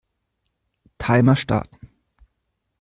[0.97, 1.91] Timer starten.